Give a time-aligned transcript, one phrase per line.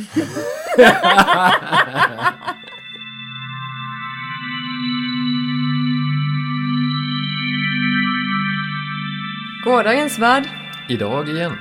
[9.64, 10.48] Gårdagens värld.
[10.88, 11.52] Idag igen.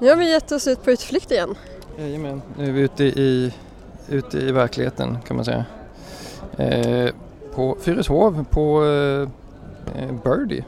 [0.00, 1.54] Nu har vi gett oss ut på utflykt igen.
[1.98, 3.52] Jajamän, nu är vi ute i,
[4.08, 5.64] ute i verkligheten kan man säga.
[6.56, 7.10] Eh,
[7.54, 9.28] på Fyrishov på eh,
[10.24, 10.64] Birdie.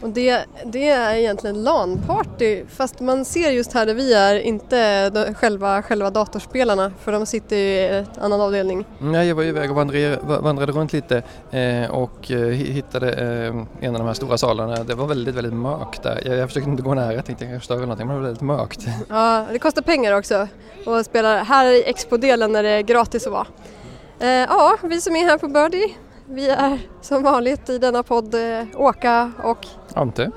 [0.00, 5.10] Och det, det är egentligen LAN-party fast man ser just här där vi är inte
[5.10, 8.84] de, själva, själva datorspelarna för de sitter i en annan avdelning.
[8.98, 13.94] Nej, jag var iväg och vandrade, vandrade runt lite eh, och eh, hittade eh, en
[13.94, 14.84] av de här stora salarna.
[14.84, 16.22] Det var väldigt, väldigt mörkt där.
[16.24, 18.26] Jag, jag försökte inte gå nära, jag tänkte jag kanske stör någonting men det var
[18.26, 18.86] väldigt mörkt.
[19.08, 20.48] Ja, det kostar pengar också
[20.86, 23.46] att spela här i Expo-delen när det är gratis att vara.
[24.20, 25.94] Eh, ja, vi som är här på Birdie
[26.30, 30.30] vi är som vanligt i denna podd eh, Åka och Ante.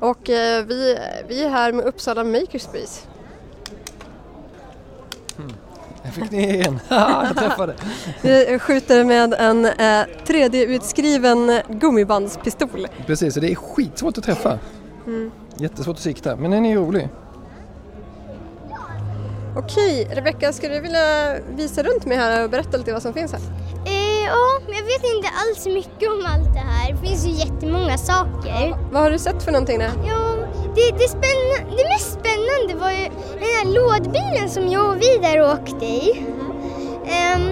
[0.00, 3.06] Och eh, vi, vi är här med Uppsala Makerspace.
[5.38, 5.52] Mm.
[6.02, 7.74] Jag fick ni en, jag träffade!
[8.22, 12.88] Vi skjuter med en eh, 3D-utskriven gummibandspistol.
[13.06, 14.58] Precis, så det är skitsvårt att träffa.
[15.06, 15.30] Mm.
[15.56, 17.08] Jättesvårt att sikta, men den är rolig.
[19.56, 23.32] Okej, Rebecka, skulle du vilja visa runt mig här och berätta lite vad som finns
[23.32, 23.40] här?
[24.24, 26.92] Ja, men jag vet inte alls mycket om allt det här.
[26.92, 28.68] Det finns ju jättemånga saker.
[28.70, 29.90] Ja, vad har du sett för någonting där?
[30.06, 30.34] Ja,
[30.74, 33.04] det, det, spänna, det mest spännande var ju
[33.40, 36.26] den här lådbilen som jag och Vidar åkte i.
[37.34, 37.44] Um,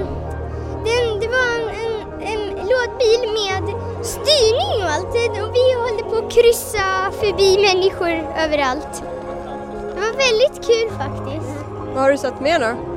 [0.86, 1.92] den, det var en, en,
[2.30, 3.64] en lådbil med
[4.04, 8.10] styrning och allt och vi håller på att kryssa förbi människor
[8.44, 9.02] överallt.
[9.94, 11.64] Det var väldigt kul faktiskt.
[11.94, 12.91] Vad har du sett mer då?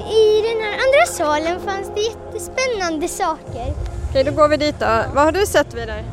[0.00, 3.74] I den här andra salen fanns det jättespännande saker.
[4.10, 5.02] Okej, då går vi dit då.
[5.14, 6.04] Vad har du sett vidare?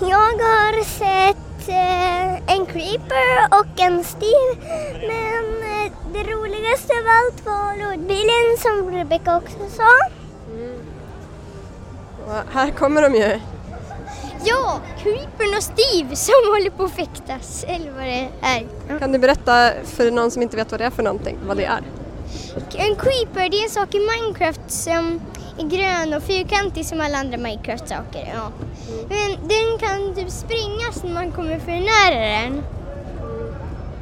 [0.00, 4.68] Jag har sett eh, en creeper och en stiv.
[5.00, 9.90] Men eh, det roligaste av allt var lådbilen som Rebecca också sa.
[10.52, 10.78] Mm.
[12.52, 13.40] här kommer de ju.
[14.44, 18.98] Ja, Creepern och Steve som håller på att fäktas, eller vad det är.
[18.98, 21.64] Kan du berätta för någon som inte vet vad det är för någonting, vad det
[21.64, 21.82] är?
[22.74, 25.20] En creeper det är en sak i Minecraft som
[25.58, 28.32] är grön och fyrkantig som alla andra Minecraft-saker.
[28.34, 28.50] Ja.
[29.08, 32.62] Men den kan typ springas när man kommer för nära den.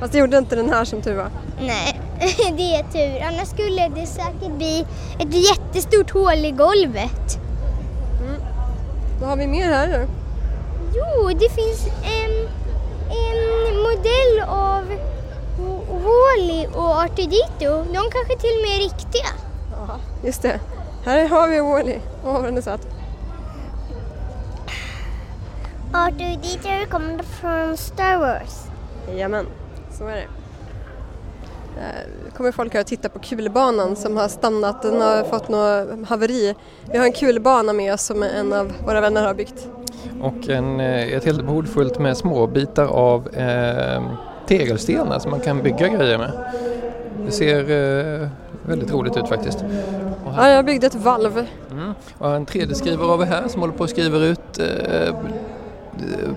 [0.00, 1.30] Fast det gjorde inte den här som tur var.
[1.60, 2.00] Nej,
[2.56, 3.22] det är tur.
[3.22, 4.86] Annars skulle det säkert bli
[5.18, 7.38] ett jättestort hål i golvet.
[8.20, 8.40] Mm.
[9.20, 10.06] Vad har vi mer här då?
[10.94, 12.48] Jo, det finns en,
[13.10, 14.84] en modell av
[16.06, 19.26] Wally och Artudito, de kanske till och med är riktiga.
[19.72, 20.60] Ja, just det.
[21.04, 21.98] Här har vi Wally.
[22.24, 22.88] Åh, vad den är söt.
[25.92, 28.66] Artudito kommer från Star Wars.
[29.08, 29.46] Jajamän,
[29.98, 30.26] så är det.
[32.36, 36.54] kommer folk här och titta på kulbanan som har stannat, den har fått något haveri.
[36.92, 39.68] Vi har en kulbana med oss som en av våra vänner har byggt.
[40.22, 44.02] Och en, eh, ett helt bord fullt med små bitar av eh,
[44.46, 46.32] tegelstenar som man kan bygga grejer med.
[47.26, 48.28] Det ser eh,
[48.66, 49.64] väldigt roligt ut faktiskt.
[50.36, 51.46] Ja, jag byggde ett valv.
[51.70, 51.92] Mm.
[52.18, 55.14] Och en 3D-skrivare har vi här som håller på att skriva ut eh,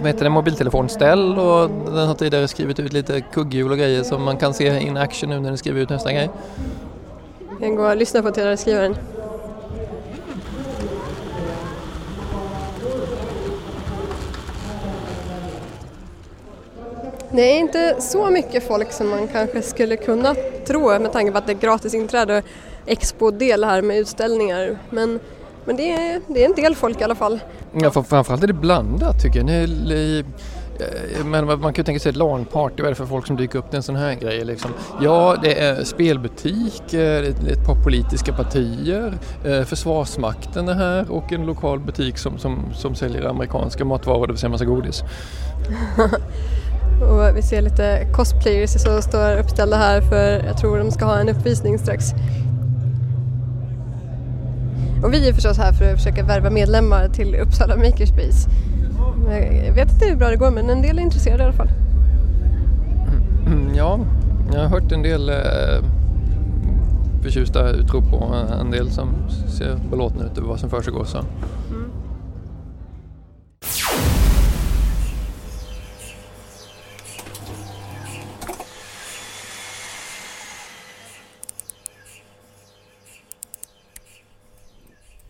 [0.03, 4.37] med det, mobiltelefonställ och den har tidigare skrivit ut lite kugghjul och grejer som man
[4.37, 6.29] kan se in action nu när den skriver ut nästa grej.
[7.49, 8.95] Jag kan gå och lyssna på 3D-skrivaren.
[17.31, 20.35] Det är inte så mycket folk som man kanske skulle kunna
[20.67, 22.43] tro med tanke på att det är gratis inträde och
[22.85, 24.77] expo-del här med utställningar.
[24.89, 25.19] Men,
[25.65, 27.39] men det, är, det är en del folk i alla fall.
[27.73, 29.47] Ja, framförallt är det blandat tycker jag.
[29.47, 30.19] Det
[30.79, 33.35] eh, men man kan ju tänka sig ett LAN-party, vad är det för folk som
[33.35, 34.45] dyker upp till en sån här grej?
[34.45, 34.71] Liksom?
[35.01, 41.79] Ja, det är spelbutik, ett par politiska partier, eh, Försvarsmakten är här och en lokal
[41.79, 45.03] butik som, som, som säljer amerikanska matvaror, det vill säga massa godis.
[47.01, 51.19] Och vi ser lite cosplayers som står uppställda här för jag tror de ska ha
[51.19, 52.13] en uppvisning strax.
[55.03, 58.49] Och vi är förstås här för att försöka värva medlemmar till Uppsala Makerspace.
[59.65, 61.69] Jag vet inte hur bra det går men en del är intresserade i alla fall.
[63.45, 63.99] Mm, ja,
[64.53, 65.35] jag har hört en del eh,
[67.23, 69.09] förtjusta utrop och en del som
[69.47, 71.05] ser belåtna ut över vad som försiggår.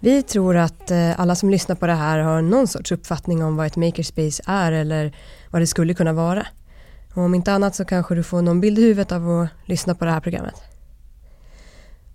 [0.01, 3.55] Vi tror att eh, alla som lyssnar på det här har någon sorts uppfattning om
[3.55, 5.15] vad ett makerspace är eller
[5.49, 6.47] vad det skulle kunna vara.
[7.13, 9.95] Och om inte annat så kanske du får någon bild i huvudet av att lyssna
[9.95, 10.55] på det här programmet.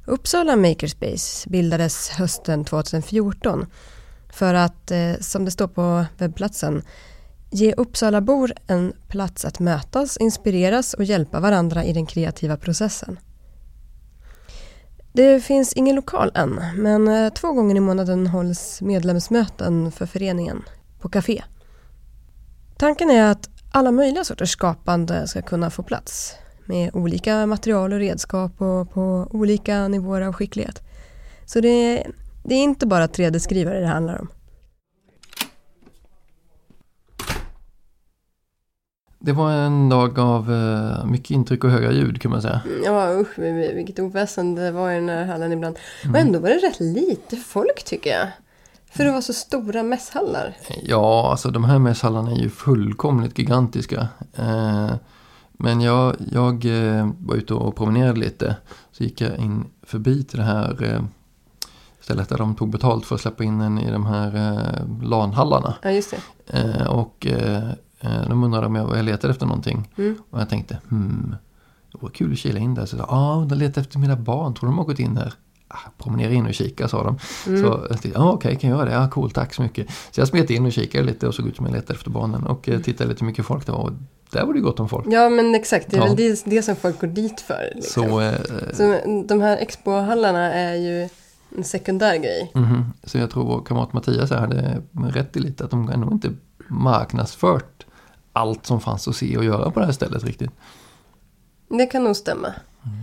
[0.06, 3.66] Uppsala Makerspace bildades hösten 2014
[4.32, 6.82] för att, eh, som det står på webbplatsen,
[7.50, 13.19] ge Uppsalabor en plats att mötas, inspireras och hjälpa varandra i den kreativa processen.
[15.16, 20.62] Det finns ingen lokal än, men eh, två gånger i månaden hålls medlemsmöten för föreningen
[21.00, 21.43] på café.
[22.78, 26.34] Tanken är att alla möjliga sorters skapande ska kunna få plats
[26.66, 30.82] med olika material och redskap och på olika nivåer av skicklighet.
[31.46, 32.06] Så det,
[32.44, 34.28] det är inte bara 3D-skrivare det handlar om.
[39.25, 42.61] Det var en dag av eh, mycket intryck och höga ljud kan man säga.
[42.85, 43.38] Ja usch
[43.75, 45.76] vilket oväsen det var i den här hallen ibland.
[46.11, 48.29] Och ändå var det rätt lite folk tycker jag.
[48.91, 50.56] För det var så stora mässhallar.
[50.82, 54.09] Ja, alltså de här mässhallarna är ju fullkomligt gigantiska.
[54.35, 54.91] Eh,
[55.53, 58.56] men jag, jag eh, var ute och promenerade lite.
[58.93, 61.03] Så gick jag in förbi till det här eh,
[62.05, 65.75] stället där de tog betalt för att släppa in en i de här eh, LAN-hallarna.
[65.82, 66.15] Ja, just
[66.47, 66.59] det.
[66.59, 67.75] Eh, och eh, eh,
[68.28, 69.90] de undrade om jag, jag letade efter någonting.
[69.98, 70.16] Mm.
[70.30, 71.36] Och jag tänkte, hmm,
[71.92, 72.86] det vore kul att kila in där.
[72.86, 75.32] Så ja, ah, de letar efter mina barn, tror de har gått in här?
[75.68, 77.18] Ah, promenera in och kika sa de.
[77.46, 77.62] Mm.
[77.62, 78.94] Så jag tänkte, ah, okej, okay, kan jag göra det?
[78.94, 79.86] Ja, coolt, tack så mycket.
[80.10, 82.46] Så jag smet in och kikade lite och såg ut som jag letade efter barnen.
[82.46, 82.80] Och Mm.
[82.80, 83.78] eh, tittade lite hur mycket folk det var.
[83.78, 83.92] Och
[84.30, 85.06] där var det gott om folk.
[85.10, 86.06] Ja men exakt, det är Ja.
[86.06, 87.72] väl det, det som folk går dit för.
[87.74, 88.02] Liksom.
[88.04, 88.34] Så, eh,
[88.72, 88.98] Så
[89.28, 91.08] de här expohallarna är ju
[91.56, 92.50] en sekundär grej.
[92.54, 92.84] mhm.
[93.04, 96.30] så jag tror vår kamrat Mattias här hade rätt i lite att de ändå inte
[96.68, 97.74] marknadsfört
[98.34, 100.50] allt som fanns att se och göra på det här stället riktigt.
[101.69, 102.46] Det kan nog stämma.
[102.48, 102.96] Mm.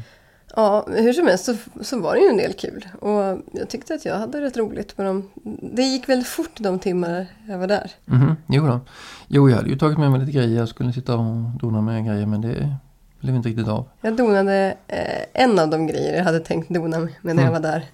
[0.56, 2.88] Ja, hur som helst så, så var det ju en del kul.
[3.02, 5.30] Och jag tyckte att jag hade rätt roligt med dem.
[5.74, 7.92] Det gick väldigt fort de timmar jag var där.
[8.06, 8.80] Mhm, jo då.
[9.28, 10.58] Jo, jag hade ju tagit med mig lite grejer.
[10.60, 12.76] Jag skulle sitta och dona med grejer men det
[13.20, 13.86] blev inte riktigt av.
[14.02, 17.54] Jag donade eh, en av de grejer jag hade tänkt dona med när jag Mm.
[17.54, 17.86] var där.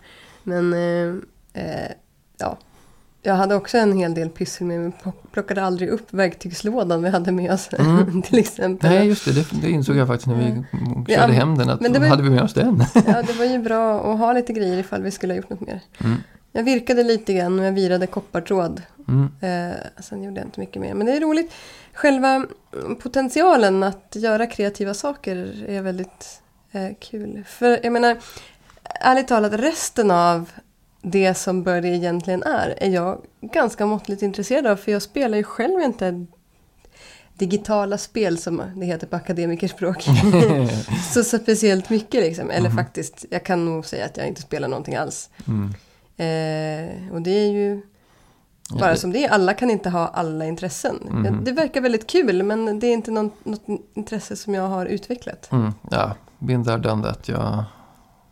[0.43, 1.91] Men eh, eh,
[2.37, 2.57] ja,
[3.27, 4.91] jag hade också en hel del pyssel med mig.
[5.31, 8.21] Plockade aldrig upp verktygslådan vi hade med oss Mm.
[8.21, 8.89] till exempel.
[8.89, 9.45] Nej, just det, det.
[9.61, 10.63] Det insåg jag faktiskt när vi
[11.13, 11.69] Ja, körde hem den.
[11.69, 12.83] Att men det var- hade vi med oss den?
[12.93, 15.61] Ja, det var ju bra att ha lite grejer ifall vi skulle ha gjort något
[15.61, 15.79] mer.
[16.03, 16.17] Mm.
[16.51, 18.81] Jag virkade lite grann och jag virade koppartråd.
[19.07, 19.29] Mm.
[19.71, 20.93] Eh, sen gjorde jag inte mycket mer.
[20.93, 21.53] Men det är roligt.
[21.93, 26.41] Själva mm, potentialen att göra kreativa saker är väldigt
[26.71, 27.43] eh, kul.
[27.47, 28.17] För jag menar,
[29.01, 30.49] ärligt talat, resten av
[31.11, 34.75] det som Birdie egentligen är, är jag ganska måttligt intresserad av.
[34.75, 36.25] För jag spelar ju själv inte
[37.33, 40.01] digitala spel som det heter på akademikerspråk.
[41.13, 42.49] så, så speciellt mycket liksom.
[42.49, 45.29] Eller faktiskt, jag kan nog säga att jag inte spelar någonting alls.
[45.47, 45.73] Mm.
[46.17, 47.81] Eh, och det är ju
[48.69, 49.29] Ja, bara det- som det är.
[49.29, 50.95] Alla kan inte ha alla intressen.
[51.09, 51.43] Mhm.
[51.43, 55.51] Det verkar väldigt kul men det är inte någon, något intresse som jag har utvecklat.
[55.51, 55.73] Mm.
[55.91, 57.27] Ja, been there, done that.
[57.29, 57.63] Jag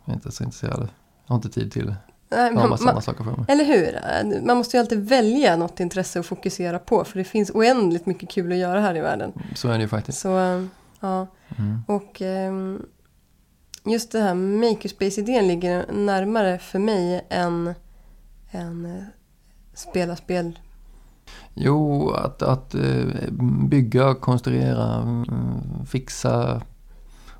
[0.06, 0.88] är inte så intresserad.
[1.26, 1.94] Jag har inte tid till
[2.28, 3.44] Nej, har man, man, andra saker för mig.
[3.48, 4.42] eller hur?
[4.46, 7.04] Man måste ju alltid välja något intresse att fokusera på.
[7.04, 9.32] För det finns oändligt mycket kul att göra här i världen.
[9.54, 10.18] Så är det ju faktiskt.
[10.18, 10.64] Så eh,
[11.00, 11.26] ja,
[11.58, 11.82] Mm.
[11.86, 12.82] och ehm,
[13.84, 17.74] just det här makerspace-idén ligger närmare för mig än,
[18.50, 19.02] än eh,
[19.74, 20.58] spela spel.
[21.54, 23.04] Jo, att, att eh,
[23.68, 26.62] bygga, konstruera, mm, fixa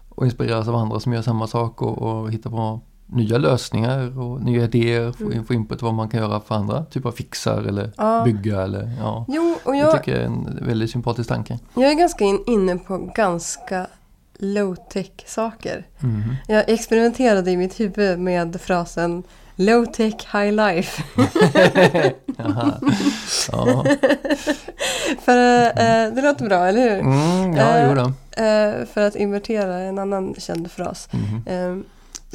[0.09, 4.43] och inspireras av andra som gör samma sak och, och hitta på nya lösningar och
[4.43, 5.45] nya idéer, få, Mm.
[5.45, 8.23] få input vad man kan göra för andra typer av fixar eller Ja.
[8.25, 9.25] bygga eller ja.
[9.29, 11.59] Jo, och Jag jag, tycker det är en väldigt sympatisk tanke.
[11.75, 13.87] jag är ganska in, inne på ganska
[14.39, 15.87] low-tech saker.
[16.01, 16.37] Mhm.
[16.49, 19.23] Jag experimenterade i mitt huvud med frasen
[19.57, 21.03] low tech high life.
[23.53, 23.85] Ja,
[25.25, 25.37] För
[25.67, 26.99] eh, det låter bra, eller hur?
[27.01, 27.65] mm, ja
[28.37, 28.47] Eh.
[28.47, 31.09] Eh, för att invertera en annan känd fras.
[31.13, 31.85] Mhm.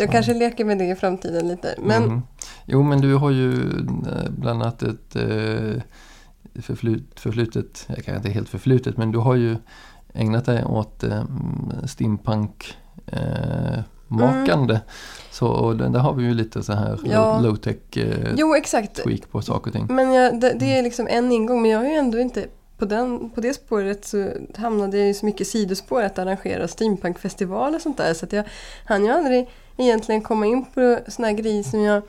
[0.01, 1.75] Jag kanske leker med det i framtiden lite.
[1.79, 2.21] Men Mhm.
[2.65, 5.81] Jo, men du har ju eh, bland annat ett eh,
[6.61, 9.55] förflut, förflutet, jag kan inte helt förflutet, men du har ju
[10.13, 11.23] ägnat dig åt eh,
[11.85, 12.77] steampunk
[13.07, 14.81] eh, makande.
[15.31, 17.39] Så och där har vi ju lite så här Ja.
[17.39, 19.03] low tech eh, jo, exakt.
[19.03, 19.87] tweak på saker och ting.
[19.89, 21.61] Men jag, det, det är liksom en ingång.
[21.61, 22.45] Men jag har ju ändå inte
[22.77, 24.27] på, den, på det spåret så
[24.57, 28.13] hamnade jag i så mycket sidospår att arrangera steampunkfestival och sånt där.
[28.13, 28.43] Så att jag
[28.85, 29.49] hann ju aldrig
[29.81, 32.03] egentligen komma in på såna här grejer som jag,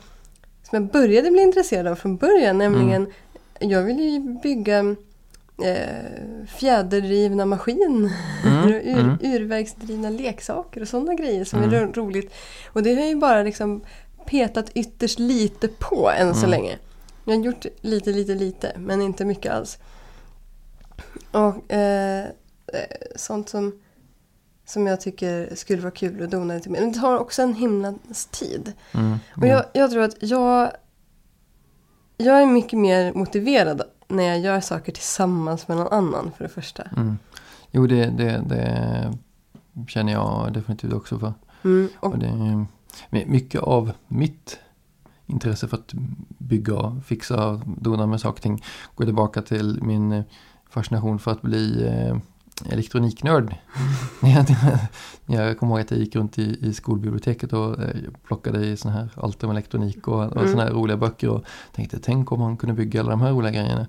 [0.69, 2.57] som jag började bli intresserad av från början.
[2.57, 3.07] Nämligen,
[3.59, 4.95] jag ville ju bygga
[5.63, 7.85] eh, fjäderdrivna maskiner.
[7.85, 9.17] Mm, Ur, mm.
[9.21, 11.73] Urverksdrivna leksaker och sådana grejer som Mm.
[11.73, 12.33] är ro- roligt.
[12.67, 13.81] Och det har ju bara liksom
[14.25, 16.49] petat ytterst lite på än så Mm.
[16.51, 16.77] länge.
[17.25, 19.77] Jag har gjort lite, lite, lite, men inte mycket alls.
[21.31, 22.23] Och eh,
[22.67, 23.79] eh, sånt som,
[24.65, 26.79] som jag tycker skulle vara kul att dona lite mer.
[26.79, 28.73] Men det tar också en himlans tid.
[28.91, 29.17] Mm.
[29.37, 30.71] Och jag, jag tror att jag,
[32.17, 36.49] jag är mycket mer motiverad när jag gör saker tillsammans med någon annan för det
[36.49, 36.83] första.
[36.83, 37.17] Mm.
[37.71, 39.13] Jo, det, det, det
[39.87, 41.33] känner jag definitivt också för.
[41.63, 42.65] Mm, och, Och det,
[43.25, 44.59] mycket av mitt
[45.25, 45.93] intresse för att
[46.37, 48.63] bygga, fixa, dona med saker och ting
[48.95, 50.23] går tillbaka till min
[50.69, 52.17] fascination för att bli eh,
[52.69, 53.55] elektroniknörd.
[55.25, 57.89] jag, kommer ihåg att jag gick runt i, i skolbiblioteket och eh,
[58.27, 60.51] plockade i sån här allt om elektronik och, och Mm.
[60.51, 61.43] såna här roliga böcker och
[61.75, 63.87] tänkte tänk om man kunde bygga alla de här roliga grejerna.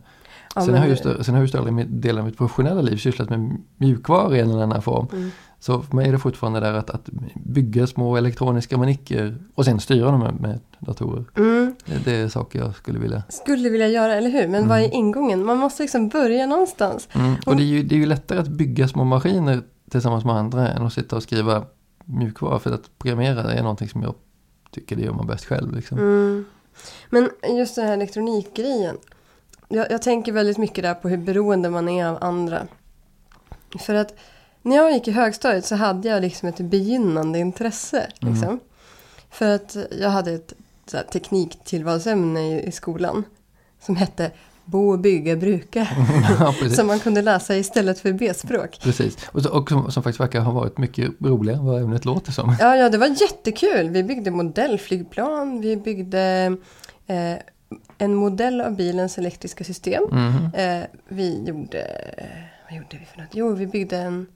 [0.54, 2.24] ja, sen, men- har jag just, sen har jag just aldrig i min- del av
[2.24, 5.06] mitt professionella liv sysslat med mjukvara i en eller annan form.
[5.12, 5.30] Mm.
[5.64, 9.80] Så för mig är det fortfarande där att, att bygga små elektroniska manicker och sen
[9.80, 11.24] styra dem med, med datorer.
[11.36, 13.22] Mm, Det, det är saker jag skulle vilja.
[13.28, 14.48] skulle vilja göra, eller hur?
[14.48, 15.44] Men vad är ingången?
[15.44, 17.08] Man måste liksom börja någonstans.
[17.12, 17.34] Mm.
[17.46, 20.68] Och det är, ju, det är ju lättare att bygga små maskiner tillsammans med andra
[20.68, 21.64] än att sitta och skriva
[22.04, 22.58] mjukvara.
[22.58, 24.14] För att programmera är någonting som jag
[24.70, 25.76] tycker det gör man bäst själv.
[25.76, 25.98] Liksom.
[25.98, 26.44] Mm.
[27.10, 28.96] Men just den här elektronikgrejen.
[29.68, 32.66] Jag, jag tänker väldigt mycket där på hur beroende man är av andra.
[33.78, 34.14] För att
[34.64, 38.06] när jag gick i högstadiet så hade jag liksom ett begynnande intresse.
[38.18, 38.60] Liksom.
[39.30, 40.52] För att jag hade ett
[40.86, 43.24] så här, tekniktillvalsämne i, i skolan.
[43.80, 44.30] Som hette
[44.64, 45.88] Bo och bygga bruka.
[46.40, 48.80] ja, som man kunde läsa istället för B-språk.
[48.82, 49.16] precis.
[49.32, 52.32] Och, så, och som, som faktiskt verkar ha varit mycket roligare än vad ämnet låter
[52.32, 52.56] som.
[52.60, 53.90] Ja, ja, det var jättekul.
[53.90, 55.60] Vi byggde modellflygplan.
[55.60, 56.56] Vi byggde
[57.06, 57.34] eh,
[57.98, 60.04] en modell av bilens elektriska system.
[60.12, 60.50] Mhm.
[60.54, 61.86] Eh, vi gjorde...
[62.68, 63.30] Vad gjorde vi för något?
[63.32, 64.26] Jo, vi byggde en,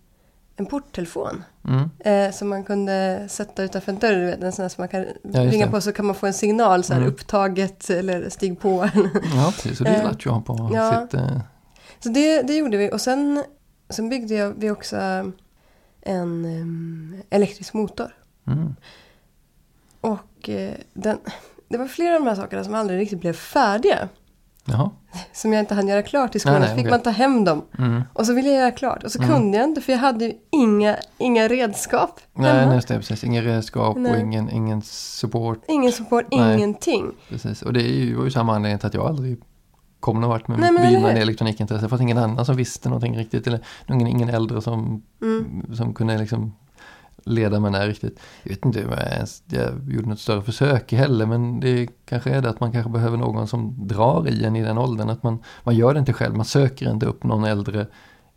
[0.59, 1.45] en porttelefon.
[1.69, 1.91] Mm.
[1.99, 4.13] Eh, som man kunde sätta utanför en dörr.
[4.15, 5.73] du vet, En sån här som man kan Ja, ringa det.
[5.73, 6.85] på så kan man få en signal.
[6.85, 7.13] Så här, Mm.
[7.13, 8.89] upptaget eller stig på.
[9.35, 9.79] Ja, precis.
[9.79, 11.01] Så det Eh, lät han på ja.
[11.01, 11.15] sitt...
[11.15, 11.41] Eh,
[12.01, 12.91] så det, det gjorde vi.
[12.93, 13.45] Och sen,
[13.91, 18.11] sen byggde jag, vi också en em, elektrisk motor.
[18.47, 18.75] mm.
[20.01, 21.19] Och eh, den,
[21.69, 24.09] det var flera av de här sakerna som aldrig riktigt blev färdiga.
[24.69, 24.91] Jaha.
[25.33, 26.61] Som jag inte hann göra klart i skolan.
[26.61, 26.91] Nej, nej, så fick okej.
[26.91, 27.63] man ta hem dem.
[27.79, 28.03] Mm.
[28.13, 29.05] Och så ville jag göra klart.
[29.05, 29.31] Och så Mm.
[29.35, 32.71] kunde jag inte för jag hade ju inga, inga redskap Nej, hemma.
[32.73, 33.25] nej, det, precis.
[33.25, 34.21] Ingen redskap och Nej.
[34.21, 35.63] ingen, ingen support.
[35.69, 37.07] Ingen support, ingenting.
[37.29, 37.63] Precis.
[37.63, 39.41] Och det är ju, var ju samma anledning till att jag aldrig
[40.01, 41.85] kom någon vart med Nej, mitt begynnande elektronikintresse.
[41.85, 43.47] Det fanns ingen annan som visste någonting riktigt.
[43.47, 45.67] Eller ingen, ingen äldre som, Mm.
[45.75, 46.55] som kunde liksom
[47.29, 48.21] leda mig där riktigt.
[48.43, 51.27] Jag vet inte om jag ens jag gjorde något större försök heller.
[51.27, 54.63] Men det kanske är det att man kanske behöver någon som drar i en i
[54.63, 55.11] den åldern.
[55.11, 56.37] Att man, man gör det inte själv.
[56.37, 57.87] Man söker inte upp någon äldre.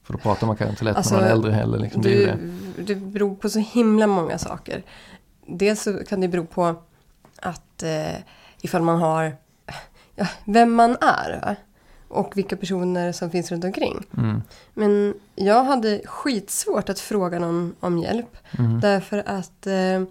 [0.04, 1.80] För då pratar man kanske inte lätt Alltså, med någon äldre heller.
[1.80, 2.02] Liksom.
[2.02, 2.96] Det ju Det, det.
[2.96, 4.84] beror på så himla många saker.
[5.48, 6.76] Dels så kan det bero på
[7.36, 8.16] att eh,
[8.62, 9.36] ifall man har
[10.46, 11.56] vem man är?
[12.12, 14.06] Och vilka personer som finns runt omkring.
[14.18, 14.42] Mm.
[14.74, 18.38] Men jag hade skitsvårt att fråga någon om hjälp.
[18.60, 18.80] Mm.
[18.80, 20.04] Därför att eh,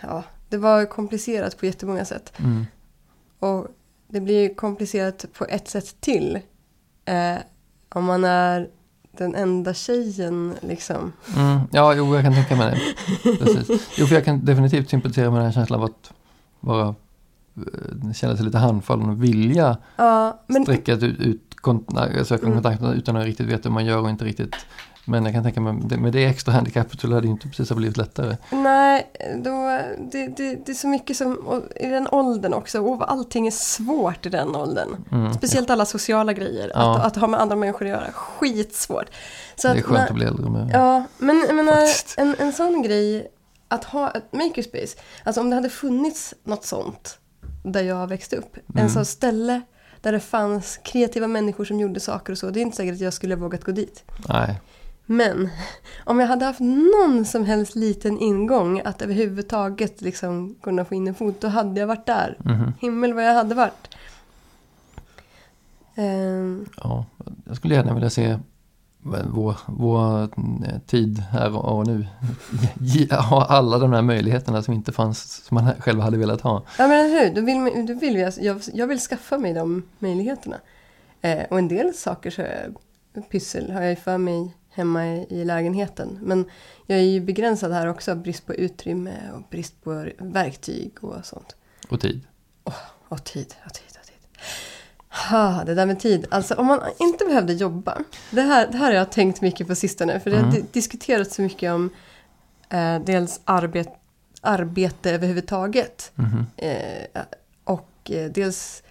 [0.00, 2.32] ja, det var komplicerat på jättemånga sätt.
[2.36, 2.66] Mm.
[3.38, 3.66] Och
[4.08, 6.38] det blir komplicerat på ett sätt till.
[7.04, 7.36] Eh,
[7.88, 8.68] om man är
[9.12, 11.12] den enda tjejen liksom.
[11.36, 13.38] Mm, ja, jo, jag kan tänka mig det.
[13.38, 13.88] Precis.
[13.96, 16.12] Jo, för jag kan definitivt sympatisera med den här känslan av att
[16.60, 16.94] vara,
[18.06, 22.62] eh, känna sig lite handfallen och vilja Ja, men sträcka ut, ut kont- söka Mm.
[22.62, 24.54] kontakt utan att riktigt veta hur man gör och inte riktigt.
[25.04, 27.76] Men jag kan tänka mig, med det extra handikappet så lär det inte precis ha
[27.76, 28.36] blivit lättare.
[28.50, 29.06] nej,
[29.44, 29.80] då,
[30.12, 34.26] det, det, det är så mycket som, i den åldern också, och allting är svårt
[34.26, 34.88] i den åldern.
[35.12, 35.32] Mm.
[35.34, 36.96] Speciellt alla sociala grejer, Ja.
[36.98, 39.06] att, att ha med andra människor att göra, skitsvårt.
[39.56, 40.70] Så Det är att skönt när- att bli äldre med.
[40.72, 41.78] Ja, men jag menar,
[42.16, 43.28] en, en sån grej,
[43.68, 44.96] att ha ett makerspace.
[45.24, 47.18] Alltså om det hade funnits något sånt
[47.62, 48.56] där jag växte upp.
[48.56, 48.84] Mm.
[48.84, 49.60] En sån ställe
[50.00, 52.50] där det fanns kreativa människor som gjorde saker och så.
[52.50, 54.04] Det är inte säkert att jag skulle ha vågat gå dit.
[54.28, 54.60] Nej,
[55.06, 55.48] Men
[56.04, 61.08] om jag hade haft någon som helst liten ingång att överhuvudtaget liksom kunna få in
[61.08, 62.36] en fot, då hade jag varit där.
[62.44, 62.72] mhm.
[62.80, 63.88] Himmel vad jag hade varit.
[65.94, 67.04] Ehm, ja,
[67.46, 68.38] jag skulle gärna vilja se
[69.02, 72.06] vår, vår eh, tid här och nu.
[73.10, 76.62] Ha alla de här möjligheterna som inte fanns, som man själv hade velat ha.
[76.78, 79.82] Ja men eller hur, då vill, då vill jag, jag, jag vill skaffa mig de
[79.98, 80.56] möjligheterna.
[81.20, 82.42] Eh, och en del saker så
[83.30, 86.18] pyssel har jag ju för mig hemma i, i lägenheten.
[86.22, 86.44] Men
[86.86, 91.56] jag är ju begränsad här också, brist på utrymme och brist på verktyg och sånt.
[91.88, 92.20] Och tid.
[93.08, 94.44] Och tid, och tid, och tid.
[95.30, 96.26] Ha, det där med tid.
[96.30, 97.98] Alltså om man inte behövde jobba.
[98.30, 100.20] Det här, det här har jag tänkt mycket på sistone.
[100.20, 100.54] För det har Mm.
[100.54, 101.90] di- diskuterats så mycket om
[102.68, 103.88] eh, dels arbet,
[104.40, 106.12] arbete överhuvudtaget.
[106.14, 106.46] Mhm.
[106.56, 107.22] Eh,
[107.64, 108.82] och eh, dels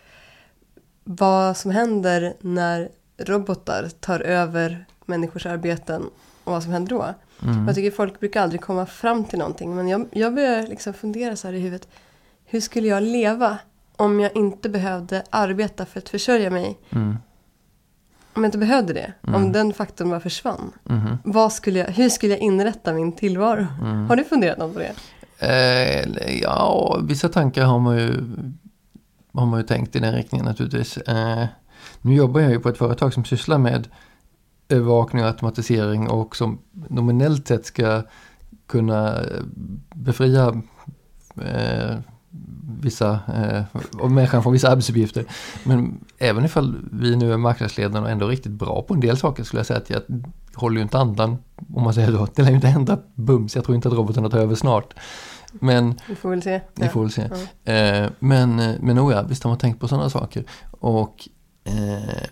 [1.04, 6.04] vad som händer när robotar tar över människors arbeten
[6.44, 7.14] och vad som händer då.
[7.44, 7.66] Mm.
[7.68, 11.36] Jag tycker folk brukar aldrig komma fram till någonting men jag, jag börjar liksom fundera
[11.36, 11.88] så här i huvudet.
[12.46, 13.58] Hur skulle jag leva
[14.00, 16.78] om jag inte behövde arbeta för att försörja mig?
[16.90, 17.18] Mm.
[18.34, 19.14] Om jag inte behövde det?
[19.22, 19.52] Om Mm.
[19.52, 20.72] den faktorn bara försvann?
[20.84, 21.18] Mhm.
[21.24, 23.68] Vad skulle jag, hur skulle jag inrätta min tillvaro?
[23.82, 24.08] Mm.
[24.08, 24.94] Har du funderat något på det?
[25.40, 28.14] Eh, ja, vissa tankar har man ju,
[29.34, 30.98] har man ju tänkt i den riktningen naturligtvis.
[30.98, 31.46] Eh,
[32.02, 33.88] nu jobbar jag ju på ett företag som sysslar med
[34.70, 38.04] övervakning och automatisering och som nominellt sett ska
[38.68, 39.20] kunna
[39.96, 40.62] befria
[41.42, 41.98] eh,
[42.82, 43.64] vissa, eh,
[44.00, 45.26] och människan från vissa arbetsuppgifter.
[45.64, 49.44] Men även ifall vi nu är marknadsledande och ändå riktigt bra på en del saker
[49.44, 50.02] skulle jag säga att jag
[50.56, 51.38] håller ju inte andan
[51.74, 52.28] om man säger så.
[52.36, 54.94] Det lär ju inte hända bums, jag tror inte att robotarna tar över snart.
[55.52, 56.62] Men Vi får väl se.
[56.76, 57.30] vi får väl se.
[57.64, 57.74] Ja.
[57.74, 60.44] Eh, men, eh, men oh ja, visst har man tänkt på sådana saker.
[60.72, 61.30] Och
[61.64, 62.24] eh,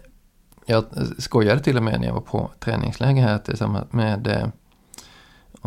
[0.65, 0.85] jag
[1.17, 4.51] skojade till och med när jag var på träningsläger här tillsammans med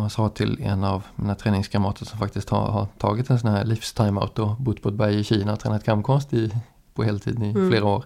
[0.03, 3.65] och sa till en av mina träningskamrater som faktiskt har, har tagit en sån här
[3.65, 6.51] livstimeout och bott på ett berg i Kina och tränat kampkonst i,
[6.93, 7.69] på heltid i Mm.
[7.69, 8.05] flera år.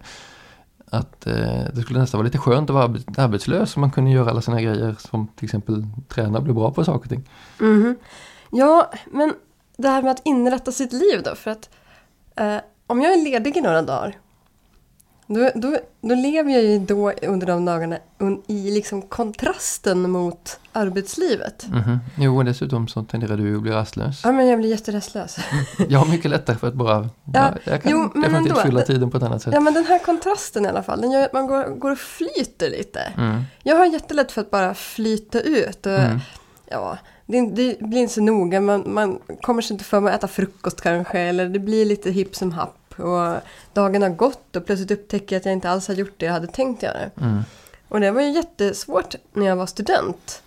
[0.92, 1.34] Att eh,
[1.74, 4.42] det skulle nästan vara lite skönt att vara arbets- arbetslös så man kunde göra alla
[4.42, 7.30] sina grejer som till exempel träna och bli bra på saker och ting.
[7.60, 7.96] Mhm.
[8.52, 9.34] Ja, men
[9.78, 11.36] det här med att inrätta sitt liv då.
[11.36, 11.70] För att
[12.36, 14.18] eh, om jag är ledig i några dagar.
[15.28, 17.98] Då, då, då lever jag ju då under de dagarna
[18.48, 21.66] i liksom kontrasten mot arbetslivet.
[21.70, 22.00] Mhm.
[22.18, 24.22] Jo, och dessutom så tenderar du att bli rastlös.
[24.24, 25.38] Ja, men jag blir jätterestlös.
[25.90, 28.56] Jag har mycket lättare för att bara, ja, jag kan jo, definitivt ändå.
[28.62, 29.54] fylla tiden på ett annat sätt.
[29.54, 31.98] Ja, men den här kontrasten i alla fall, den gör att man går, går och
[31.98, 33.00] flyter lite.
[33.18, 35.86] Mm, Jag har jättelätt för att bara flyta ut.
[35.86, 36.20] Och, mm,
[36.72, 38.62] ja, det, det blir inte så noga.
[38.62, 41.20] Man, man kommer sig inte för med att äta frukost kanske.
[41.20, 42.78] Eller det blir lite hipp som happ.
[42.98, 43.42] Och
[43.74, 46.34] dagen har gått och plötsligt upptäcker jag att jag inte alls har gjort det jag
[46.34, 47.00] hade tänkt göra.
[47.22, 47.42] mm,
[47.88, 50.44] Och det var ju jättesvårt när jag var student.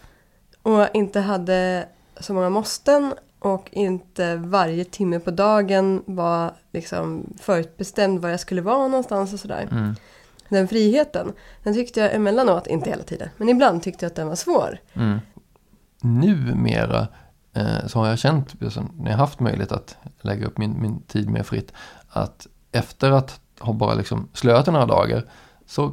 [0.62, 1.86] Och inte hade
[2.20, 3.14] så många måsten.
[3.40, 9.40] Och inte varje timme på dagen var liksom förutbestämd var jag skulle vara någonstans och
[9.40, 9.68] sådär.
[9.70, 9.94] mm,
[10.48, 11.32] Den friheten,
[11.62, 14.78] den tyckte jag emellanåt, inte hela tiden, men ibland tyckte jag att den var svår.
[14.94, 15.18] mm.
[16.02, 17.08] Numera
[17.54, 21.00] eh, så har jag känt, alltså, när jag haft möjlighet att lägga upp min, min
[21.00, 21.72] tid mer fritt,
[22.18, 25.24] att efter att ha bara liksom slöat några dagar
[25.66, 25.92] så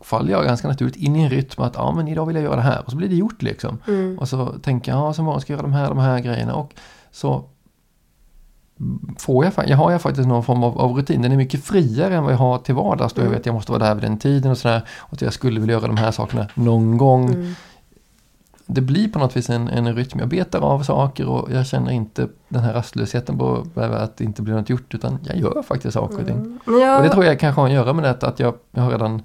[0.00, 2.56] faller jag ganska naturligt in i en rytm att ja men idag vill jag göra
[2.56, 3.78] det här och så blir det gjort liksom.
[3.88, 4.18] Mm.
[4.18, 6.54] Och så tänker jag, ja som vanligt ska jag göra de här, de här grejerna
[6.54, 6.74] och
[7.12, 7.44] så
[9.18, 11.22] får jag, jag har jag faktiskt någon form av, av rutin.
[11.22, 13.32] Den är mycket friare än vad jag har till vardags då jag Mm.
[13.32, 14.82] vet att jag måste vara där vid den tiden och sådär.
[14.98, 17.28] Och att jag skulle vilja göra de här sakerna någon gång.
[17.28, 17.54] Mm.
[18.70, 20.18] Det blir på något vis en, en rytm.
[20.18, 24.42] Jag betar av saker och jag känner inte den här rastlösheten på att det inte
[24.42, 26.36] blir något gjort utan jag gör faktiskt saker och ting.
[26.36, 26.80] Mm.
[26.80, 28.90] Jag, Och det tror jag kanske har att göra med det att jag, jag har
[28.90, 29.22] redan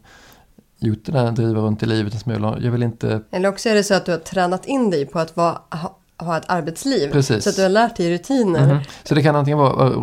[0.80, 2.58] gjort det där driva runt i livet en smula.
[2.62, 5.20] Jag vill inte Eller också är det så att du har tränat in dig på
[5.20, 7.12] att vara, ha, ha ett arbetsliv.
[7.12, 7.44] Precis.
[7.44, 8.68] Så att du har lärt dig rutiner.
[8.74, 8.84] Mhm.
[9.04, 9.94] Så det kan antingen vara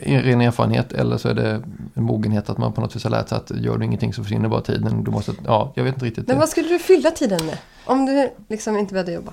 [0.00, 1.62] en ren erfarenhet eller så är det
[1.94, 4.22] en mogenhet att man på något vis har lärt sig att gör du ingenting så
[4.22, 5.04] försvinner bara tiden.
[5.04, 6.28] Du måste, ja, jag vet inte riktigt.
[6.28, 7.58] Men vad skulle du fylla tiden med?
[7.84, 9.32] Om du liksom inte behövde jobba.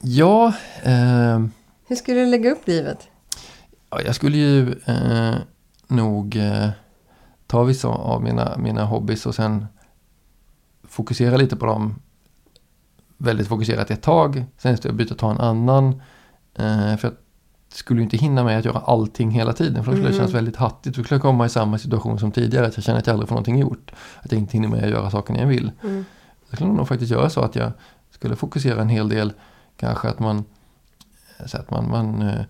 [0.00, 0.46] Ja,
[0.82, 1.44] eh,
[1.86, 2.98] Hur skulle du lägga upp livet?
[3.90, 5.34] ja, jag skulle ju eh,
[5.86, 6.68] nog eh,
[7.46, 9.66] ta vissa av mina, mina hobbys och sen
[10.88, 11.94] fokusera lite på dem
[13.24, 14.44] väldigt fokuserat ett tag.
[14.58, 15.88] Sen ska jag byta och ta en annan.
[16.58, 17.12] Eh, för jag
[17.72, 19.84] skulle ju inte hinna med att göra allting hela tiden.
[19.84, 20.18] För då skulle det Mm.
[20.18, 20.96] kännas väldigt hattigt.
[20.96, 22.66] Då skulle jag komma i samma situation som tidigare.
[22.66, 23.92] Att jag känner att jag aldrig får någonting gjort.
[24.22, 25.70] Att jag inte hinner med att göra sakerna jag vill.
[25.82, 26.04] Mm.
[26.50, 27.72] Jag skulle nog faktiskt göra så att jag
[28.10, 29.32] skulle fokusera en hel del.
[29.76, 30.44] Kanske att man,
[31.46, 32.40] så att man, man eh,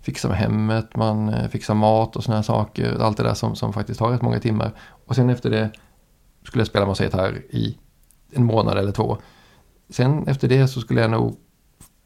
[0.00, 2.98] fixar med hemmet, man eh, fixar mat och sådana saker.
[3.00, 4.72] Allt det där som, som faktiskt tar rätt många timmar.
[5.06, 5.70] Och sen efter det
[6.46, 7.78] skulle jag spela massa gitarr i
[8.32, 9.18] en månad eller två.
[9.90, 11.36] Sen efter det så skulle jag nog,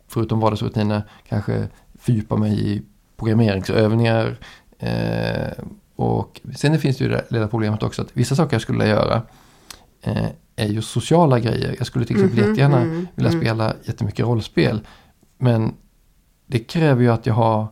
[0.08, 2.82] förutom vardagsrutiner, kanske fördjupa mig i
[3.16, 4.38] programmeringsövningar.
[4.78, 5.64] Eh,
[5.96, 8.94] och sen finns det ju det lilla problemet också att vissa saker jag skulle vilja
[8.94, 9.22] göra
[10.02, 11.74] eh, är ju sociala grejer.
[11.78, 13.40] Jag skulle till exempel Mhm, jättegärna mm, vilja mm.
[13.42, 14.80] spela jättemycket rollspel.
[15.38, 15.74] Men
[16.46, 17.66] det kräver ju att jag har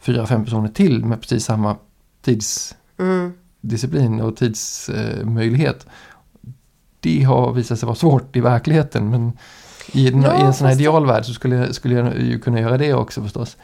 [0.00, 1.76] fyra, fem personer till med precis samma
[2.22, 4.20] tidsdisciplin Mm.
[4.26, 5.86] och tidsmöjlighet.
[7.00, 9.32] Det har visat sig vara svårt i verkligheten men
[9.92, 12.60] i, en- Ja, i en sån här idealvärld så skulle, jag- skulle jag ju kunna
[12.60, 13.56] göra det också förstås.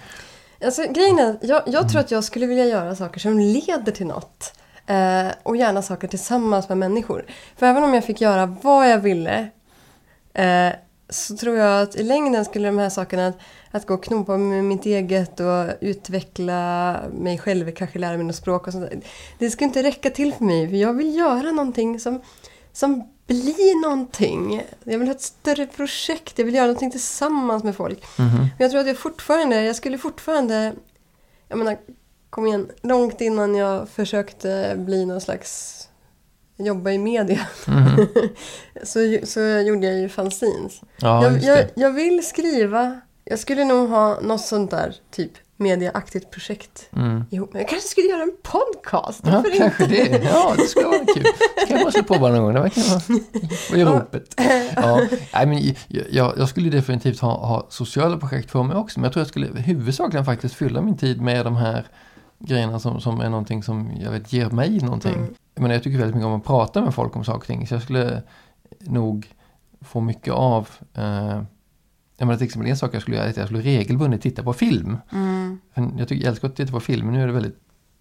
[0.65, 1.89] Alltså, grejen är, jag, jag Mm.
[1.89, 4.53] tror att jag skulle vilja göra saker som leder till något.
[4.87, 7.25] Eh, och gärna saker tillsammans med människor.
[7.57, 9.49] För även om jag fick göra vad jag ville
[10.35, 10.69] eh,
[11.09, 13.37] så tror jag att i längden skulle de här sakerna, att,
[13.71, 18.37] att gå och knopa med mitt eget och utveckla mig själv, kanske lära mig något
[18.37, 18.91] språk och sånt.
[19.39, 22.21] Det skulle inte räcka till för mig, för jag vill göra någonting som,
[22.75, 24.63] som blir någonting.
[24.85, 28.05] Jag vill ha ett större projekt, jag vill göra någonting tillsammans med folk.
[28.19, 28.37] Mhm.
[28.37, 30.73] Men jag tror att jag fortfarande, jag skulle fortfarande,
[31.49, 31.77] jag menar,
[32.31, 35.81] kom igen, långt innan jag försökte bli någon slags,
[36.57, 38.07] jobba i media, Mhm.
[38.83, 40.81] så, så gjorde jag ju fanzines.
[40.97, 46.31] Ja, jag, jag, jag vill skriva, jag skulle nog ha något sånt där, typ mediaaktigt
[46.31, 47.25] projekt Mm.
[47.31, 47.53] ihop.
[47.53, 50.19] Men jag kanske skulle göra en podcast, Ja, varför kanske inte?
[50.19, 50.25] det.
[50.25, 51.25] Ja, det skulle vara kul.
[51.67, 52.53] Ska man slå på bara någon gång.
[52.55, 54.35] Det verkar vara är ropet.
[54.77, 55.01] Ja,
[55.35, 59.01] nej, men jag, jag, jag skulle definitivt ha, ha sociala projekt för mig också.
[59.01, 61.87] Men jag tror jag skulle huvudsakligen faktiskt fylla min tid med de här
[62.39, 65.15] grejerna som, som är någonting som jag vet ger mig någonting.
[65.15, 65.35] Mm.
[65.55, 67.67] Jag, menar, jag tycker väldigt mycket om att prata med folk om saker och ting.
[67.67, 68.23] Så jag skulle
[68.81, 69.27] nog
[69.81, 71.43] få mycket av eh,
[72.17, 74.43] jag menar till exempel en sak jag skulle göra är att jag skulle regelbundet titta
[74.43, 74.97] på film.
[75.13, 75.59] Mm.
[75.99, 77.59] Jag, tycker, jag älskar att titta på film, men nu är det väldigt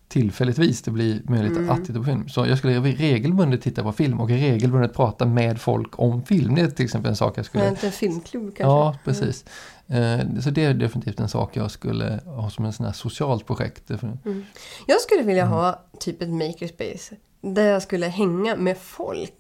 [0.08, 1.70] tillfälligtvis det blir möjligt Mm.
[1.70, 2.30] att titta på film.
[2.30, 6.56] Så jag skulle regelbundet titta på film och regelbundet prata med folk om film.
[6.56, 7.64] Det är till exempel en sak jag skulle...
[7.64, 8.64] Men inte en filmklubb kanske?
[8.64, 9.46] Ja, precis.
[9.88, 13.46] Eh, Så det är definitivt en sak jag skulle ha som en sån här socialt
[13.48, 13.92] projekt.
[13.92, 14.46] Mm.
[14.88, 15.54] Jag skulle vilja Mm.
[15.54, 17.16] ha typ ett makerspace.
[17.42, 19.34] Där jag skulle hänga med folk.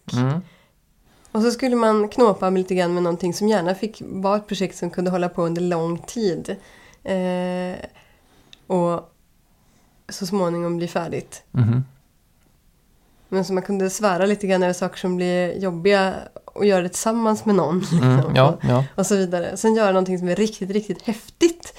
[1.33, 1.45] Mm.
[1.45, 4.77] Och så skulle man knåpa lite grann med någonting som gärna fick vara ett projekt
[4.77, 6.55] som kunde hålla på under lång tid.
[7.03, 7.75] Eh,
[8.67, 9.09] och
[10.09, 11.43] så småningom bli färdigt.
[11.51, 11.83] Mhm.
[13.29, 16.13] Men så man kunde svära lite grann över saker som blir jobbiga
[16.45, 17.83] och göra det tillsammans med någon.
[17.91, 18.15] Mm.
[18.15, 18.35] liksom.
[18.35, 18.85] Ja, ja.
[18.95, 19.57] Och så vidare.
[19.57, 21.73] Sen göra någonting som är riktigt, riktigt häftigt.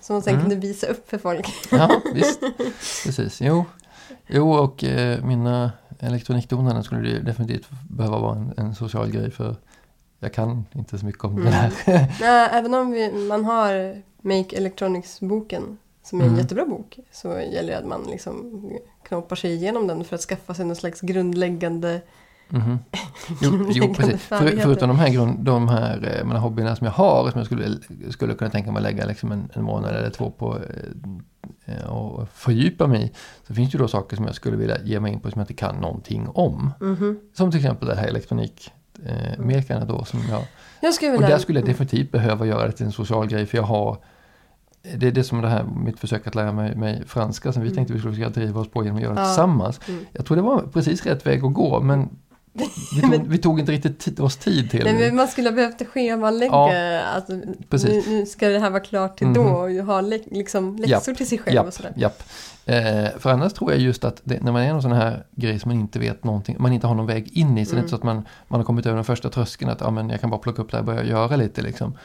[0.00, 0.42] Som man sen Mm.
[0.46, 1.48] kunde visa upp för folk.
[1.70, 2.40] ja, visst.
[3.04, 3.40] Precis.
[3.40, 3.64] Jo,
[4.26, 9.56] jo och eh, mina elektronikdonare skulle det definitivt behöva vara en, en social grej för
[10.20, 11.52] jag kan inte så mycket om det Mm.
[11.52, 11.72] där.
[12.20, 16.40] Nej, även om vi, man har Make Electronics-boken som är en Mm.
[16.40, 18.62] jättebra bok så gäller det att man liksom
[19.02, 22.00] knåpar sig igenom den för att skaffa sig någon slags grundläggande
[22.48, 22.78] Mhm.
[23.40, 24.22] Jo, jo, precis.
[24.22, 27.46] För, förutom de här, grund, de här eh, menar, hobbyerna som jag har som jag
[27.46, 27.76] skulle,
[28.10, 30.58] skulle kunna tänka mig att lägga liksom en, en månad eller två på
[31.66, 33.12] eh, eh, och fördjupa mig i.
[33.46, 35.38] Så finns det ju då saker som jag skulle vilja ge mig in på som
[35.38, 36.72] jag inte kan någonting om.
[36.80, 37.18] Mhm.
[37.34, 38.70] Som till exempel det här elektronik
[39.04, 40.42] eh, mekandet då som jag
[40.80, 41.28] Jag skulle Och vilja...
[41.28, 43.96] där skulle jag definitivt behöva göra det till en social grej för jag har
[44.94, 47.68] det är det som det här, mitt försök att lära mig, mig franska som vi
[47.68, 47.76] Mm.
[47.76, 49.24] tänkte vi skulle driva oss på genom att göra Ja.
[49.26, 49.80] tillsammans.
[49.88, 50.04] Mm.
[50.12, 52.08] Jag tror det var precis rätt väg att gå men
[52.94, 55.86] vi tog, vi tog inte riktigt oss tid till Nej, men man skulle ha behövt
[55.88, 56.52] schemalägga.
[56.52, 59.34] Ja, alltså, nu, nu ska det här vara klart till Mhm.
[59.34, 61.92] då och ha lä- liksom läxor till sig själv och Japp, sådär.
[61.96, 62.22] japp.
[62.66, 65.58] Eh, för annars tror jag just att det, när man är en sån här grej
[65.58, 67.76] som man inte vet någonting, man inte har någon väg in i, så det är
[67.76, 67.84] Mm.
[67.84, 70.20] inte så att man, man har kommit över den första tröskeln att ja, men jag
[70.20, 71.98] kan bara plocka upp det här och börja göra lite liksom.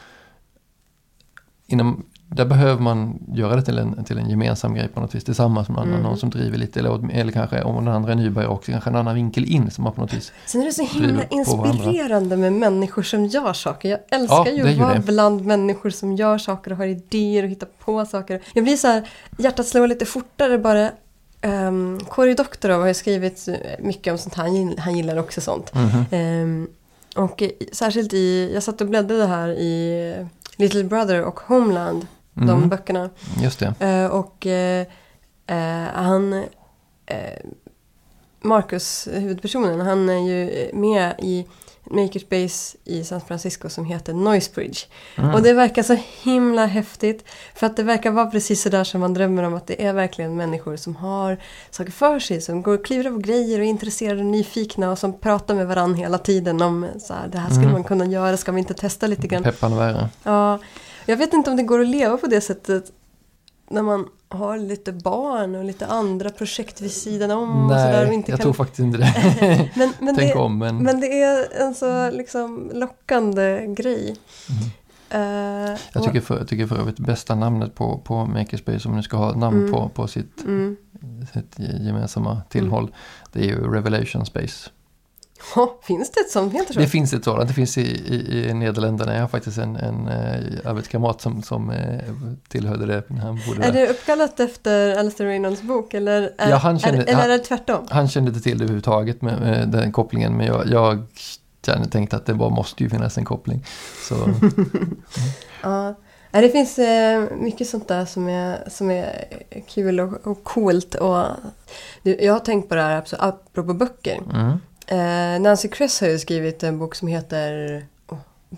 [1.66, 5.24] Inom, där behöver man göra det till en, till en gemensam grej på något vis
[5.24, 6.06] tillsammans med någon, annan, Mm.
[6.10, 8.96] någon som driver lite eller, eller kanske om den andra är nybörjare också kanske en
[8.96, 12.52] annan vinkel in som man på något vis Sen är det så himla inspirerande med
[12.52, 13.88] människor som gör saker.
[13.90, 17.48] Jag älskar Ja, ju att vara bland människor som gör saker och har idéer och
[17.48, 18.40] hittar på saker.
[18.54, 20.90] Jag blir så här, hjärtat slår lite fortare bara.
[21.44, 23.48] Um, Cory Doctorow har ju skrivit
[23.80, 25.74] mycket om sånt här, han han gillar också sånt.
[25.74, 26.04] Mhm.
[26.10, 26.68] Ehm,
[27.16, 32.44] och i- särskilt i, jag satt och bläddrade här i Little Brother och Homeland, de
[32.60, 32.68] Mhm.
[32.68, 33.10] böckerna.
[33.42, 33.74] Just det.
[33.86, 34.86] Eh, och eh,
[35.46, 36.44] eh, han,
[38.44, 41.46] Marcus, huvudpersonen, han är ju med i
[41.90, 44.78] Makerspace i San Francisco som heter Noisebridge.
[45.18, 45.34] Mm.
[45.34, 47.24] Och det verkar så himla häftigt.
[47.54, 49.54] För att det verkar vara precis sådär som man drömmer om.
[49.54, 51.38] Att det är verkligen människor som har
[51.70, 52.40] saker för sig.
[52.40, 54.90] Som går och kliver på grejer och är intresserade och nyfikna.
[54.90, 57.72] Och som pratar med varandra hela tiden om så här, det här skulle Mm.
[57.72, 58.36] man kunna göra.
[58.36, 59.42] Ska vi inte testa lite grann?
[59.42, 60.08] Peppan värre.
[60.24, 60.58] Ja,
[61.06, 62.92] jag vet inte om det går att leva på det sättet
[63.70, 67.64] när man har lite barn och lite andra projekt vid sidan om.
[67.64, 68.42] och sådär och Nej, inte jag kan...
[68.44, 69.70] tror faktiskt inte det.
[69.76, 70.76] men, men, Tänk det, om men...
[70.82, 74.16] men det är en så liksom lockande grej.
[75.10, 78.96] Eh, Jag och- tycker för, jag tycker för övrigt bästa namnet på, på Makerspace om
[78.96, 79.72] nu ska ha namn Mm.
[79.72, 80.76] på, på sitt, Mm.
[81.32, 82.94] sitt gemensamma tillhåll.
[83.32, 84.70] Det är ju Revelation Space.
[85.56, 86.80] Ja, finns det ett som heter så?
[86.80, 89.14] Det finns ett sådant, det finns i, i, i Nederländerna.
[89.14, 91.76] Jag har faktiskt en, en uh, arbetskamrat som, som uh,
[92.48, 96.78] tillhörde det han bodde är det uppkallat efter Alistair Reynolds bok eller är, Ja, han
[96.78, 97.86] kände- är, eller han- är det tvärtom?
[97.90, 101.02] Han kände inte till det överhuvudtaget med, med den kopplingen men jag, jag
[101.66, 103.64] kände, tänkte att det bara måste ju finnas en koppling.
[104.08, 104.14] Så
[105.62, 105.94] Ja.
[106.34, 109.24] Ja, det finns eh, mycket sånt där som är, som är
[109.68, 110.94] kul och, och coolt.
[110.94, 111.26] Och,
[112.02, 114.20] jag har tänkt på det här apro- apropå böcker.
[114.34, 114.54] mm, Eh,
[115.40, 117.86] Nancy Kress har ju skrivit en bok som heter...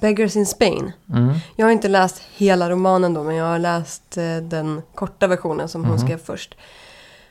[0.01, 0.93] Beggars in Spain.
[1.13, 1.35] Mm.
[1.57, 5.69] Jag har inte läst hela romanen då, men jag har läst eh, den korta versionen
[5.69, 6.07] som hon Mhm.
[6.07, 6.55] skrev först.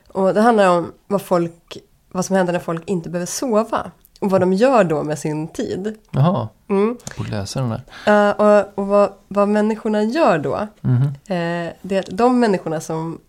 [0.08, 1.78] Och det handlar om vad, folk,
[2.12, 3.92] vad som händer när folk inte behöver sova.
[4.22, 5.98] Och vad de gör då med sin tid.
[6.12, 6.98] Jaha, Mm.
[7.08, 8.30] jag borde läsa den där.
[8.30, 8.32] Eh,
[8.66, 11.04] och och vad, vad människorna gör då, Mhm.
[11.06, 13.20] eh, det är de människorna som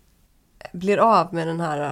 [0.71, 1.91] blir av med den här eh,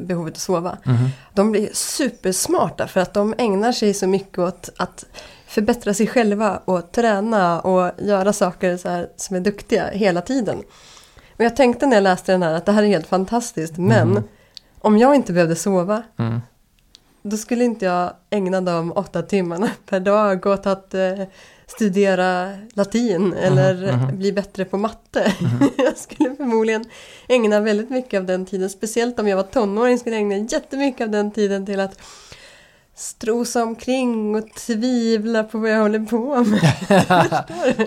[0.00, 0.78] behovet att sova.
[0.84, 1.08] Mhm.
[1.34, 5.04] De blir supersmarta för att de ägnar sig så mycket åt att
[5.46, 10.58] förbättra sig själva och träna och göra saker så här som är duktiga hela tiden.
[11.36, 14.08] Och jag tänkte när jag läste den här att det här är helt fantastiskt men
[14.08, 14.22] Mhm.
[14.78, 16.40] om jag inte behövde sova Mm.
[17.22, 21.22] då skulle inte jag ägna de åtta timmarna per dag åt att eh,
[21.70, 24.18] studera latin eller mhm.
[24.18, 25.34] bli bättre på matte.
[25.76, 26.84] jag skulle förmodligen
[27.28, 31.00] ägna väldigt mycket av den tiden, speciellt om jag var tonåring, skulle jag ägna jättemycket
[31.00, 31.98] av den tiden till att
[33.00, 36.74] strosa omkring och tvivla på vad jag håller på med.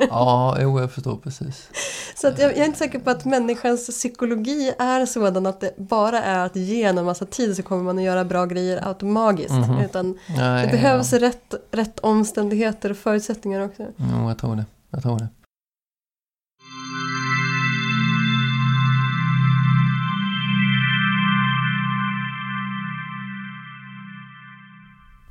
[0.10, 1.70] Ja, jo, jag förstår precis.
[2.16, 5.78] Så att jag, jag är inte säker på att människans psykologi är sådan att det
[5.78, 9.52] bara är att ge en massa tid så kommer man att göra bra grejer automatiskt.
[9.52, 9.80] Mhm.
[9.80, 13.84] Utan Nej, det behövs rätt, rätt omständigheter och förutsättningar också.
[13.84, 13.90] Ja.
[13.98, 14.66] Jo, jag tror det.
[14.90, 15.28] Jag tror det.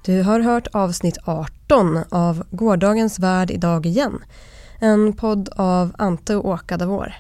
[0.05, 4.19] Du har hört avsnitt 18 av Gårdagens värld idag igen.
[4.81, 7.15] En podd av Ante och Åka Davor.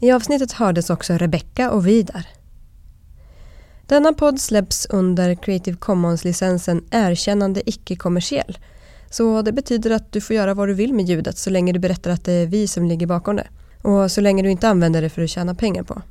[0.00, 2.26] I avsnittet hördes också Rebecca och Vidar.
[3.86, 8.58] Denna podd släpps under Creative Commons-licensen Erkännande icke-kommersiell.
[9.10, 11.78] Så det betyder att du får göra vad du vill med ljudet så länge du
[11.78, 13.48] berättar att det är vi som ligger bakom det.
[13.82, 16.02] Och så länge du inte använder det för att tjäna pengar på.